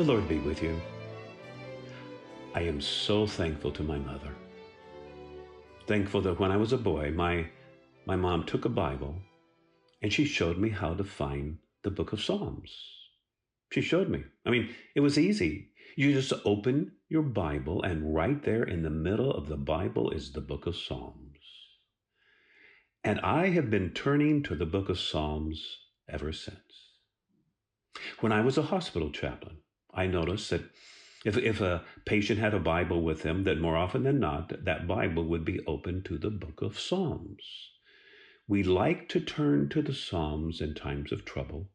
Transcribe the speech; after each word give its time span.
The 0.00 0.06
Lord 0.06 0.30
be 0.30 0.38
with 0.38 0.62
you. 0.62 0.80
I 2.54 2.62
am 2.62 2.80
so 2.80 3.26
thankful 3.26 3.70
to 3.72 3.82
my 3.82 3.98
mother. 3.98 4.34
Thankful 5.86 6.22
that 6.22 6.40
when 6.40 6.50
I 6.50 6.56
was 6.56 6.72
a 6.72 6.78
boy, 6.78 7.10
my, 7.10 7.50
my 8.06 8.16
mom 8.16 8.46
took 8.46 8.64
a 8.64 8.70
Bible 8.70 9.16
and 10.00 10.10
she 10.10 10.24
showed 10.24 10.56
me 10.56 10.70
how 10.70 10.94
to 10.94 11.04
find 11.04 11.58
the 11.82 11.90
book 11.90 12.14
of 12.14 12.22
Psalms. 12.22 12.74
She 13.72 13.82
showed 13.82 14.08
me. 14.08 14.24
I 14.46 14.48
mean, 14.48 14.70
it 14.94 15.00
was 15.00 15.18
easy. 15.18 15.68
You 15.96 16.14
just 16.14 16.32
open 16.46 16.92
your 17.10 17.22
Bible, 17.22 17.82
and 17.82 18.14
right 18.14 18.42
there 18.42 18.64
in 18.64 18.82
the 18.82 18.88
middle 18.88 19.30
of 19.30 19.48
the 19.48 19.58
Bible 19.58 20.12
is 20.12 20.32
the 20.32 20.40
book 20.40 20.66
of 20.66 20.76
Psalms. 20.76 21.36
And 23.04 23.20
I 23.20 23.50
have 23.50 23.68
been 23.68 23.90
turning 23.90 24.42
to 24.44 24.54
the 24.54 24.64
book 24.64 24.88
of 24.88 24.98
Psalms 24.98 25.62
ever 26.08 26.32
since. 26.32 26.96
When 28.20 28.32
I 28.32 28.40
was 28.40 28.56
a 28.56 28.62
hospital 28.62 29.10
chaplain, 29.10 29.58
I 29.92 30.06
noticed 30.06 30.50
that 30.50 30.62
if, 31.24 31.36
if 31.36 31.60
a 31.60 31.84
patient 32.04 32.38
had 32.38 32.54
a 32.54 32.60
Bible 32.60 33.02
with 33.02 33.22
him, 33.22 33.44
that 33.44 33.60
more 33.60 33.76
often 33.76 34.04
than 34.04 34.20
not, 34.20 34.64
that 34.64 34.86
Bible 34.86 35.24
would 35.24 35.44
be 35.44 35.60
open 35.66 36.02
to 36.04 36.16
the 36.16 36.30
book 36.30 36.62
of 36.62 36.78
Psalms. 36.78 37.70
We 38.48 38.62
like 38.62 39.08
to 39.10 39.20
turn 39.20 39.68
to 39.70 39.82
the 39.82 39.94
Psalms 39.94 40.60
in 40.60 40.74
times 40.74 41.12
of 41.12 41.24
trouble, 41.24 41.70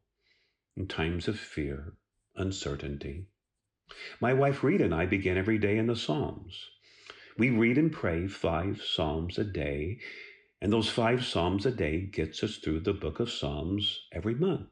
in 0.76 0.88
times 0.88 1.28
of 1.28 1.38
fear, 1.38 1.94
uncertainty. 2.34 3.26
My 4.20 4.32
wife 4.32 4.64
Rita 4.64 4.84
and 4.84 4.94
I 4.94 5.06
begin 5.06 5.38
every 5.38 5.58
day 5.58 5.78
in 5.78 5.86
the 5.86 5.96
Psalms. 5.96 6.68
We 7.38 7.50
read 7.50 7.78
and 7.78 7.92
pray 7.92 8.26
five 8.26 8.82
Psalms 8.82 9.38
a 9.38 9.44
day, 9.44 10.00
and 10.60 10.72
those 10.72 10.88
five 10.88 11.24
Psalms 11.24 11.66
a 11.66 11.70
day 11.70 12.00
gets 12.00 12.42
us 12.42 12.56
through 12.56 12.80
the 12.80 12.92
book 12.92 13.20
of 13.20 13.30
Psalms 13.30 14.00
every 14.12 14.34
month. 14.34 14.68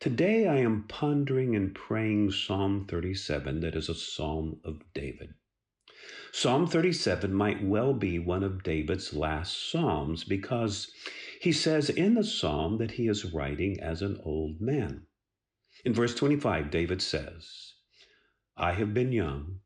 Today 0.00 0.46
I 0.46 0.56
am 0.56 0.84
pondering 0.88 1.54
and 1.54 1.74
praying 1.74 2.30
Psalm 2.30 2.86
37, 2.88 3.60
that 3.60 3.76
is 3.76 3.90
a 3.90 3.94
psalm 3.94 4.58
of 4.64 4.80
David. 4.94 5.34
Psalm 6.32 6.66
37 6.66 7.34
might 7.34 7.62
well 7.62 7.92
be 7.92 8.18
one 8.18 8.42
of 8.42 8.62
David's 8.62 9.12
last 9.12 9.70
psalms 9.70 10.24
because 10.24 10.90
he 11.42 11.52
says 11.52 11.90
in 11.90 12.14
the 12.14 12.24
psalm 12.24 12.78
that 12.78 12.92
he 12.92 13.08
is 13.08 13.34
writing 13.34 13.78
as 13.78 14.00
an 14.00 14.18
old 14.24 14.58
man. 14.58 15.02
In 15.84 15.92
verse 15.92 16.14
25, 16.14 16.70
David 16.70 17.02
says, 17.02 17.74
I 18.56 18.72
have 18.72 18.94
been 18.94 19.12
young 19.12 19.60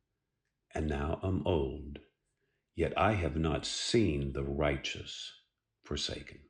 and 0.74 0.88
now 0.88 1.20
am 1.22 1.46
old, 1.46 2.00
yet 2.74 2.92
I 2.98 3.12
have 3.12 3.36
not 3.36 3.64
seen 3.64 4.32
the 4.32 4.42
righteous 4.42 5.32
forsaken. 5.84 6.40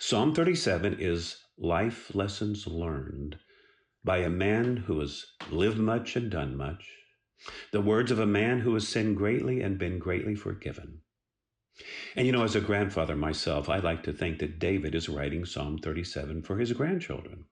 Psalm 0.00 0.34
37 0.34 0.96
is 0.98 1.44
life 1.58 2.14
lessons 2.14 2.66
learned 2.66 3.38
by 4.04 4.18
a 4.18 4.30
man 4.30 4.76
who 4.76 5.00
has 5.00 5.26
lived 5.50 5.78
much 5.78 6.16
and 6.16 6.30
done 6.30 6.56
much, 6.56 6.88
the 7.72 7.80
words 7.80 8.10
of 8.10 8.18
a 8.18 8.26
man 8.26 8.60
who 8.60 8.74
has 8.74 8.88
sinned 8.88 9.16
greatly 9.16 9.60
and 9.60 9.78
been 9.78 9.98
greatly 9.98 10.34
forgiven. 10.34 11.00
And 12.16 12.26
you 12.26 12.32
know, 12.32 12.44
as 12.44 12.54
a 12.54 12.60
grandfather 12.60 13.16
myself, 13.16 13.68
I 13.68 13.78
like 13.78 14.02
to 14.04 14.12
think 14.12 14.38
that 14.38 14.58
David 14.58 14.94
is 14.94 15.08
writing 15.08 15.44
Psalm 15.44 15.78
37 15.78 16.42
for 16.42 16.58
his 16.58 16.72
grandchildren. 16.72 17.46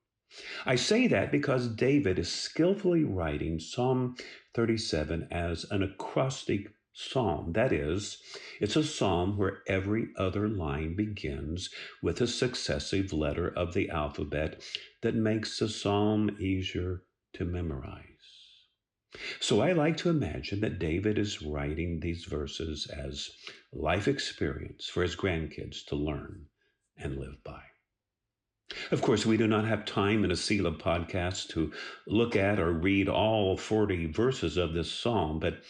I 0.64 0.76
say 0.76 1.06
that 1.08 1.32
because 1.32 1.74
David 1.74 2.18
is 2.18 2.30
skillfully 2.30 3.02
writing 3.02 3.58
Psalm 3.58 4.16
37 4.54 5.28
as 5.30 5.64
an 5.70 5.82
acrostic 5.82 6.72
psalm. 7.00 7.52
That 7.52 7.72
is, 7.72 8.18
it's 8.60 8.76
a 8.76 8.84
psalm 8.84 9.38
where 9.38 9.62
every 9.66 10.08
other 10.16 10.48
line 10.48 10.94
begins 10.94 11.70
with 12.02 12.20
a 12.20 12.26
successive 12.26 13.12
letter 13.12 13.48
of 13.48 13.74
the 13.74 13.88
alphabet 13.90 14.62
that 15.02 15.14
makes 15.14 15.58
the 15.58 15.68
psalm 15.68 16.36
easier 16.38 17.02
to 17.34 17.44
memorize. 17.44 18.04
So 19.40 19.60
I 19.60 19.72
like 19.72 19.96
to 19.98 20.10
imagine 20.10 20.60
that 20.60 20.78
David 20.78 21.18
is 21.18 21.42
writing 21.42 21.98
these 21.98 22.24
verses 22.26 22.86
as 22.86 23.30
life 23.72 24.06
experience 24.06 24.86
for 24.86 25.02
his 25.02 25.16
grandkids 25.16 25.84
to 25.86 25.96
learn 25.96 26.46
and 26.96 27.16
live 27.16 27.42
by. 27.42 27.62
Of 28.92 29.02
course, 29.02 29.26
we 29.26 29.36
do 29.36 29.48
not 29.48 29.64
have 29.64 29.84
time 29.84 30.24
in 30.24 30.30
a 30.30 30.36
Selah 30.36 30.70
podcast 30.70 31.48
to 31.48 31.72
look 32.06 32.36
at 32.36 32.60
or 32.60 32.70
read 32.70 33.08
all 33.08 33.56
40 33.56 34.06
verses 34.06 34.56
of 34.56 34.74
this 34.74 34.92
psalm, 34.92 35.40
but 35.40 35.60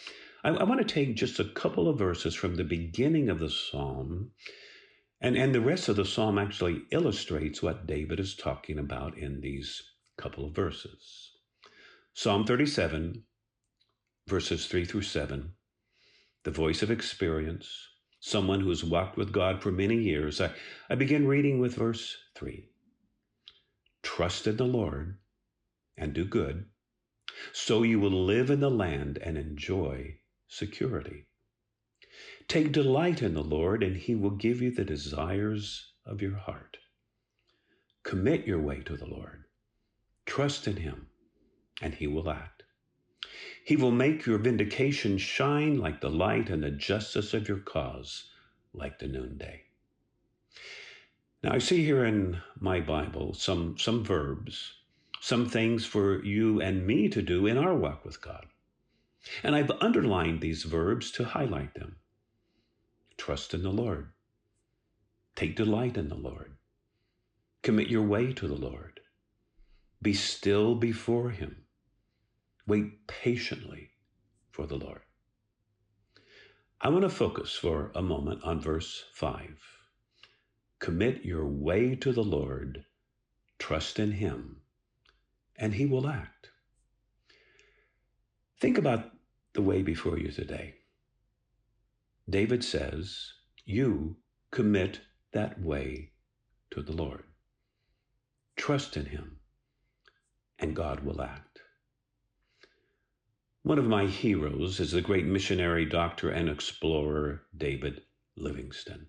I, 0.43 0.49
I 0.49 0.63
want 0.63 0.85
to 0.85 0.93
take 0.93 1.15
just 1.15 1.39
a 1.39 1.45
couple 1.45 1.87
of 1.87 1.99
verses 1.99 2.33
from 2.33 2.55
the 2.55 2.63
beginning 2.63 3.29
of 3.29 3.39
the 3.39 3.49
psalm, 3.49 4.31
and, 5.19 5.37
and 5.37 5.53
the 5.53 5.61
rest 5.61 5.87
of 5.87 5.95
the 5.95 6.05
psalm 6.05 6.39
actually 6.39 6.81
illustrates 6.91 7.61
what 7.61 7.85
David 7.85 8.19
is 8.19 8.35
talking 8.35 8.79
about 8.79 9.17
in 9.17 9.41
these 9.41 9.83
couple 10.17 10.45
of 10.45 10.55
verses. 10.55 11.31
Psalm 12.13 12.45
37, 12.45 13.23
verses 14.27 14.65
3 14.65 14.85
through 14.85 15.03
7, 15.03 15.53
the 16.43 16.51
voice 16.51 16.81
of 16.81 16.89
experience, 16.89 17.69
someone 18.19 18.61
who 18.61 18.69
has 18.69 18.83
walked 18.83 19.17
with 19.17 19.31
God 19.31 19.61
for 19.61 19.71
many 19.71 19.97
years. 19.97 20.41
I, 20.41 20.51
I 20.89 20.95
begin 20.95 21.27
reading 21.27 21.59
with 21.59 21.75
verse 21.75 22.17
3. 22.35 22.67
Trust 24.01 24.47
in 24.47 24.57
the 24.57 24.65
Lord 24.65 25.19
and 25.95 26.13
do 26.13 26.25
good, 26.25 26.65
so 27.53 27.83
you 27.83 27.99
will 27.99 28.25
live 28.25 28.49
in 28.49 28.59
the 28.59 28.71
land 28.71 29.19
and 29.23 29.37
enjoy 29.37 30.17
security. 30.51 31.25
Take 32.49 32.73
delight 32.73 33.21
in 33.21 33.33
the 33.33 33.43
Lord, 33.43 33.81
and 33.83 33.95
He 33.95 34.15
will 34.15 34.31
give 34.31 34.61
you 34.61 34.69
the 34.69 34.83
desires 34.83 35.93
of 36.05 36.21
your 36.21 36.35
heart. 36.35 36.77
Commit 38.03 38.45
your 38.45 38.59
way 38.59 38.81
to 38.81 38.97
the 38.97 39.07
Lord. 39.07 39.45
Trust 40.25 40.67
in 40.67 40.75
Him, 40.75 41.07
and 41.81 41.93
He 41.95 42.05
will 42.05 42.29
act. 42.29 42.63
He 43.63 43.77
will 43.77 43.91
make 43.91 44.25
your 44.25 44.39
vindication 44.39 45.17
shine 45.17 45.77
like 45.77 46.01
the 46.01 46.09
light 46.09 46.49
and 46.49 46.61
the 46.61 46.71
justice 46.71 47.33
of 47.33 47.47
your 47.47 47.59
cause 47.59 48.29
like 48.73 48.99
the 48.99 49.07
noonday. 49.07 49.61
Now, 51.43 51.53
I 51.53 51.59
see 51.59 51.85
here 51.85 52.03
in 52.03 52.41
my 52.59 52.81
Bible 52.81 53.33
some, 53.33 53.77
some 53.77 54.03
verbs, 54.03 54.73
some 55.21 55.47
things 55.47 55.85
for 55.85 56.23
you 56.25 56.59
and 56.61 56.85
me 56.85 57.07
to 57.07 57.21
do 57.21 57.47
in 57.47 57.57
our 57.57 57.73
walk 57.73 58.03
with 58.03 58.21
God. 58.21 58.47
And 59.43 59.55
I've 59.55 59.71
underlined 59.81 60.41
these 60.41 60.63
verbs 60.63 61.11
to 61.11 61.23
highlight 61.25 61.73
them. 61.75 61.97
Trust 63.17 63.53
in 63.53 63.63
the 63.63 63.71
Lord. 63.71 64.11
Take 65.35 65.55
delight 65.55 65.97
in 65.97 66.09
the 66.09 66.15
Lord. 66.15 66.57
Commit 67.61 67.89
your 67.89 68.03
way 68.03 68.33
to 68.33 68.47
the 68.47 68.55
Lord. 68.55 68.99
Be 70.01 70.13
still 70.13 70.75
before 70.75 71.29
Him. 71.29 71.65
Wait 72.65 73.07
patiently 73.07 73.91
for 74.51 74.65
the 74.65 74.77
Lord. 74.77 75.01
I 76.79 76.89
want 76.89 77.03
to 77.03 77.09
focus 77.09 77.55
for 77.55 77.91
a 77.93 78.01
moment 78.01 78.43
on 78.43 78.59
verse 78.59 79.03
5. 79.13 79.61
Commit 80.79 81.23
your 81.23 81.45
way 81.45 81.95
to 81.95 82.11
the 82.11 82.23
Lord, 82.23 82.85
trust 83.59 83.99
in 83.99 84.13
Him, 84.13 84.61
and 85.55 85.75
He 85.75 85.85
will 85.85 86.07
act. 86.07 86.50
Think 88.61 88.77
about 88.77 89.09
the 89.53 89.63
way 89.63 89.81
before 89.81 90.19
you 90.19 90.31
today. 90.31 90.75
David 92.29 92.63
says, 92.63 93.33
You 93.65 94.17
commit 94.51 95.01
that 95.33 95.59
way 95.59 96.11
to 96.69 96.83
the 96.83 96.91
Lord. 96.91 97.23
Trust 98.55 98.95
in 98.95 99.07
Him, 99.07 99.39
and 100.59 100.75
God 100.75 100.99
will 100.99 101.23
act. 101.23 101.61
One 103.63 103.79
of 103.79 103.87
my 103.87 104.05
heroes 104.05 104.79
is 104.79 104.91
the 104.91 105.01
great 105.01 105.25
missionary, 105.25 105.85
doctor, 105.85 106.29
and 106.29 106.47
explorer 106.47 107.41
David 107.57 108.03
Livingstone. 108.37 109.07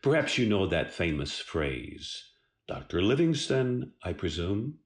Perhaps 0.00 0.38
you 0.38 0.48
know 0.48 0.68
that 0.68 0.94
famous 0.94 1.40
phrase, 1.40 2.30
Dr. 2.68 3.02
Livingstone, 3.02 3.94
I 4.04 4.12
presume, 4.12 4.78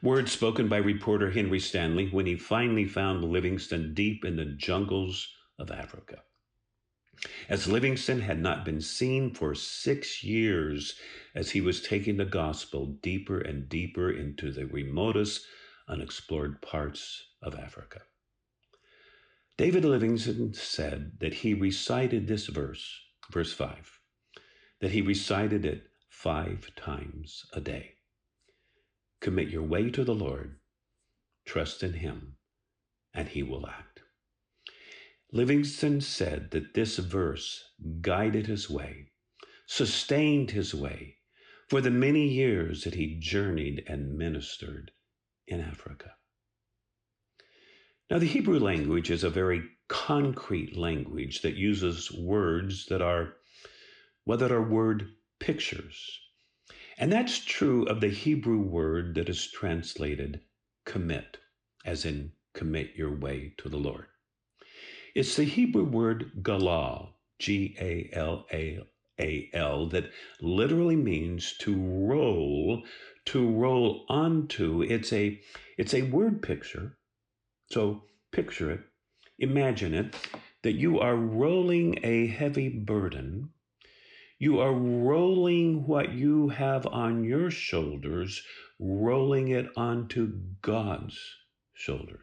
Words 0.00 0.30
spoken 0.30 0.68
by 0.68 0.76
reporter 0.76 1.30
Henry 1.32 1.58
Stanley 1.58 2.08
when 2.08 2.26
he 2.26 2.36
finally 2.36 2.84
found 2.84 3.24
Livingstone 3.24 3.94
deep 3.94 4.24
in 4.24 4.36
the 4.36 4.44
jungles 4.44 5.28
of 5.58 5.72
Africa. 5.72 6.22
As 7.48 7.66
Livingstone 7.66 8.20
had 8.20 8.40
not 8.40 8.64
been 8.64 8.80
seen 8.80 9.34
for 9.34 9.56
six 9.56 10.22
years 10.22 10.94
as 11.34 11.50
he 11.50 11.60
was 11.60 11.82
taking 11.82 12.16
the 12.16 12.24
gospel 12.24 12.86
deeper 13.02 13.40
and 13.40 13.68
deeper 13.68 14.08
into 14.08 14.52
the 14.52 14.66
remotest 14.66 15.44
unexplored 15.88 16.62
parts 16.62 17.30
of 17.42 17.56
Africa. 17.56 18.02
David 19.56 19.84
Livingstone 19.84 20.54
said 20.54 21.18
that 21.18 21.34
he 21.34 21.54
recited 21.54 22.28
this 22.28 22.46
verse, 22.46 23.00
verse 23.32 23.52
5, 23.52 23.98
that 24.80 24.92
he 24.92 25.02
recited 25.02 25.64
it 25.64 25.88
five 26.08 26.70
times 26.76 27.46
a 27.52 27.60
day. 27.60 27.97
Commit 29.20 29.48
your 29.48 29.62
way 29.62 29.90
to 29.90 30.04
the 30.04 30.14
Lord, 30.14 30.58
trust 31.44 31.82
in 31.82 31.94
Him, 31.94 32.36
and 33.12 33.28
He 33.28 33.42
will 33.42 33.66
act. 33.66 34.00
Livingstone 35.30 36.00
said 36.00 36.52
that 36.52 36.72
this 36.72 36.96
verse 36.96 37.72
guided 38.00 38.46
his 38.46 38.70
way, 38.70 39.10
sustained 39.66 40.52
his 40.52 40.74
way 40.74 41.16
for 41.68 41.82
the 41.82 41.90
many 41.90 42.26
years 42.26 42.84
that 42.84 42.94
he 42.94 43.18
journeyed 43.20 43.84
and 43.86 44.16
ministered 44.16 44.90
in 45.46 45.60
Africa. 45.60 46.14
Now, 48.10 48.18
the 48.18 48.26
Hebrew 48.26 48.58
language 48.58 49.10
is 49.10 49.22
a 49.22 49.28
very 49.28 49.62
concrete 49.88 50.78
language 50.78 51.42
that 51.42 51.56
uses 51.56 52.10
words 52.10 52.86
that 52.86 53.02
are, 53.02 53.34
well, 54.24 54.38
that 54.38 54.50
are 54.50 54.62
word 54.62 55.10
pictures. 55.40 56.20
And 57.00 57.12
that's 57.12 57.38
true 57.38 57.84
of 57.84 58.00
the 58.00 58.08
Hebrew 58.08 58.58
word 58.58 59.14
that 59.14 59.28
is 59.28 59.48
translated 59.48 60.40
commit, 60.84 61.38
as 61.84 62.04
in 62.04 62.32
commit 62.54 62.96
your 62.96 63.14
way 63.14 63.54
to 63.58 63.68
the 63.68 63.76
Lord. 63.76 64.06
It's 65.14 65.36
the 65.36 65.44
Hebrew 65.44 65.84
word 65.84 66.32
galal, 66.42 67.10
G 67.38 67.76
A 67.78 68.10
L 68.12 68.46
A 68.52 68.80
A 69.20 69.48
L, 69.54 69.86
that 69.90 70.10
literally 70.40 70.96
means 70.96 71.56
to 71.58 71.76
roll, 71.76 72.82
to 73.26 73.48
roll 73.48 74.04
onto. 74.08 74.82
It's 74.82 75.12
a, 75.12 75.40
it's 75.76 75.94
a 75.94 76.02
word 76.02 76.42
picture. 76.42 76.98
So 77.70 78.02
picture 78.32 78.72
it, 78.72 78.80
imagine 79.38 79.94
it, 79.94 80.16
that 80.62 80.72
you 80.72 80.98
are 80.98 81.14
rolling 81.14 82.00
a 82.02 82.26
heavy 82.26 82.68
burden. 82.68 83.50
You 84.40 84.60
are 84.60 84.72
rolling 84.72 85.86
what 85.86 86.12
you 86.12 86.50
have 86.50 86.86
on 86.86 87.24
your 87.24 87.50
shoulders, 87.50 88.42
rolling 88.78 89.48
it 89.48 89.66
onto 89.76 90.32
God's 90.62 91.18
shoulders. 91.74 92.20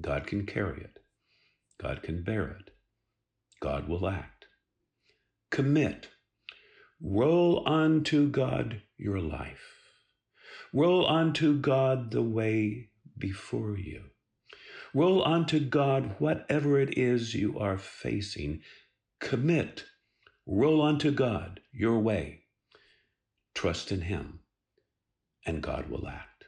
God 0.00 0.26
can 0.26 0.44
carry 0.44 0.82
it. 0.82 0.98
God 1.80 2.02
can 2.02 2.22
bear 2.22 2.48
it. 2.48 2.70
God 3.60 3.88
will 3.88 4.06
act. 4.06 4.46
Commit. 5.50 6.08
Roll 7.00 7.66
onto 7.66 8.28
God 8.28 8.82
your 8.98 9.18
life. 9.18 9.82
Roll 10.74 11.06
onto 11.06 11.58
God 11.58 12.10
the 12.10 12.22
way 12.22 12.90
before 13.16 13.78
you. 13.78 14.04
Roll 14.94 15.22
onto 15.22 15.58
God 15.58 16.16
whatever 16.18 16.78
it 16.78 16.98
is 16.98 17.34
you 17.34 17.58
are 17.58 17.78
facing. 17.78 18.60
Commit. 19.20 19.84
Roll 20.46 20.80
onto 20.80 21.10
God 21.10 21.60
your 21.72 21.98
way. 21.98 22.40
Trust 23.54 23.92
in 23.92 24.02
Him, 24.02 24.40
and 25.46 25.62
God 25.62 25.88
will 25.88 26.08
act. 26.08 26.44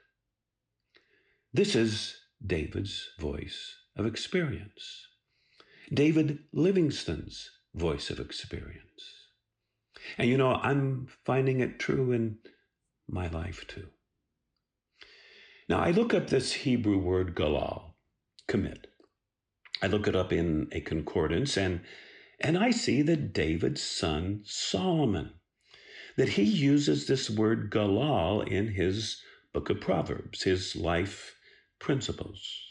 This 1.52 1.75
is 1.75 2.17
David's 2.44 3.11
voice 3.20 3.76
of 3.96 4.06
experience. 4.06 5.06
David 5.93 6.41
Livingstone's 6.52 7.50
voice 7.75 8.11
of 8.11 8.19
experience. 8.19 8.82
And 10.19 10.29
you 10.29 10.37
know, 10.37 10.55
I'm 10.55 11.08
finding 11.25 11.61
it 11.61 11.79
true 11.79 12.12
in 12.12 12.38
my 13.08 13.29
life 13.29 13.67
too. 13.67 13.88
Now, 15.69 15.81
I 15.81 15.93
look 15.93 16.12
up 16.12 16.29
this 16.29 16.52
Hebrew 16.52 16.99
word 16.99 17.35
galal, 17.35 17.93
commit. 18.49 18.88
I 19.82 19.87
look 19.87 20.06
it 20.06 20.17
up 20.17 20.32
in 20.32 20.69
a 20.73 20.81
concordance 20.81 21.56
and 21.56 21.81
and 22.40 22.58
I 22.58 22.70
see 22.70 23.02
that 23.02 23.32
David's 23.32 23.82
son 23.82 24.42
Solomon 24.44 25.34
that 26.16 26.31
he 26.31 26.42
uses 26.42 27.06
this 27.06 27.28
word 27.28 27.70
galal 27.70 28.46
in 28.46 28.69
his 28.69 29.20
book 29.52 29.70
of 29.70 29.81
Proverbs, 29.81 30.42
his 30.42 30.76
life 30.76 31.36
principles. 31.78 32.62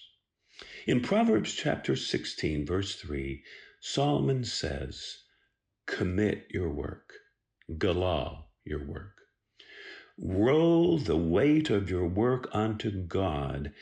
In 0.86 1.02
Proverbs 1.02 1.54
chapter 1.54 1.96
16 1.96 2.66
verse 2.66 2.96
3, 2.96 3.44
Solomon 3.82 4.44
says, 4.44 5.24
"Commit 5.86 6.48
your 6.50 6.70
work, 6.70 7.14
galal 7.70 8.46
your 8.64 8.86
work. 8.86 9.18
Roll 10.18 10.98
the 11.00 11.18
weight 11.18 11.70
of 11.70 11.90
your 11.90 12.08
work 12.08 12.48
unto 12.54 12.92
God, 12.92 13.74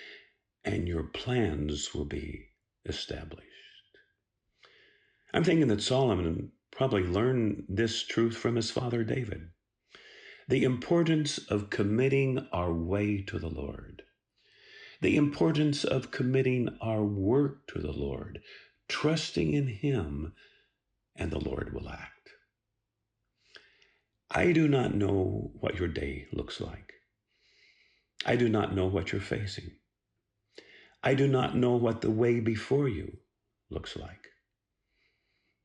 and 0.63 0.87
your 0.87 1.03
plans 1.03 1.93
will 1.93 2.05
be 2.05 2.49
established. 2.85 3.50
I'm 5.33 5.43
thinking 5.43 5.67
that 5.67 5.81
Solomon 5.81 6.51
probably 6.71 7.03
learned 7.03 7.65
this 7.69 8.03
truth 8.03 8.37
from 8.37 8.55
his 8.55 8.71
father 8.71 9.03
David. 9.03 9.49
The 10.47 10.63
importance 10.63 11.37
of 11.37 11.69
committing 11.69 12.47
our 12.51 12.73
way 12.73 13.21
to 13.23 13.39
the 13.39 13.49
Lord. 13.49 14.03
The 15.01 15.15
importance 15.15 15.83
of 15.83 16.11
committing 16.11 16.69
our 16.81 17.03
work 17.03 17.67
to 17.67 17.79
the 17.79 17.91
Lord, 17.91 18.41
trusting 18.87 19.53
in 19.53 19.67
Him, 19.67 20.33
and 21.15 21.31
the 21.31 21.39
Lord 21.39 21.73
will 21.73 21.89
act. 21.89 22.31
I 24.31 24.51
do 24.53 24.67
not 24.67 24.95
know 24.95 25.51
what 25.59 25.77
your 25.79 25.87
day 25.87 26.27
looks 26.33 26.61
like. 26.61 26.93
I 28.25 28.35
do 28.35 28.49
not 28.49 28.75
know 28.75 28.87
what 28.87 29.11
you're 29.11 29.21
facing. 29.21 29.71
I 31.03 31.15
do 31.15 31.27
not 31.27 31.55
know 31.55 31.75
what 31.77 32.01
the 32.01 32.11
way 32.11 32.39
before 32.41 32.89
you 32.89 33.19
looks 33.69 33.97
like. 33.97 34.30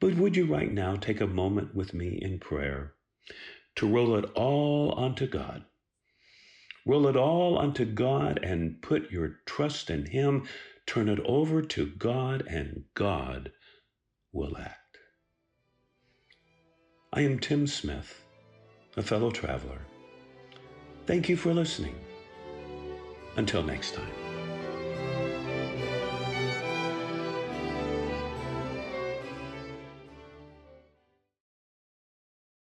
But 0.00 0.14
would 0.14 0.36
you 0.36 0.46
right 0.46 0.72
now 0.72 0.96
take 0.96 1.20
a 1.20 1.26
moment 1.26 1.74
with 1.74 1.94
me 1.94 2.18
in 2.20 2.38
prayer 2.38 2.94
to 3.76 3.86
roll 3.86 4.16
it 4.16 4.24
all 4.34 4.92
onto 4.92 5.26
God? 5.26 5.64
Roll 6.86 7.08
it 7.08 7.16
all 7.16 7.58
onto 7.58 7.84
God 7.84 8.38
and 8.42 8.80
put 8.80 9.10
your 9.10 9.40
trust 9.46 9.90
in 9.90 10.06
Him. 10.06 10.46
Turn 10.86 11.08
it 11.08 11.18
over 11.24 11.62
to 11.62 11.86
God, 11.86 12.46
and 12.46 12.84
God 12.94 13.50
will 14.32 14.56
act. 14.56 14.98
I 17.12 17.22
am 17.22 17.40
Tim 17.40 17.66
Smith, 17.66 18.22
a 18.96 19.02
fellow 19.02 19.30
traveler. 19.30 19.80
Thank 21.06 21.28
you 21.28 21.36
for 21.36 21.52
listening. 21.52 21.96
Until 23.36 23.62
next 23.62 23.94
time. 23.94 24.25